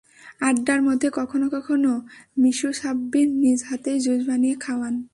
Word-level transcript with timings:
আড্ডার 0.41 0.79
মধ্যে 0.81 1.07
কখনো 1.13 1.45
কখনো 1.49 1.91
মিশু 2.37 2.69
সাব্বির 2.73 3.27
নিজ 3.43 3.59
হাতেই 3.69 3.97
জুস 3.99 4.21
বানিয়ে 4.27 4.55
খাওয়ান। 4.59 4.95